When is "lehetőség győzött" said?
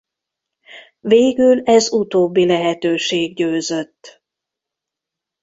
2.45-4.21